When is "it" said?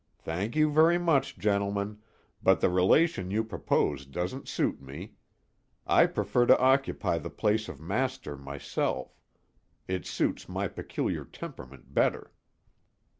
9.87-10.07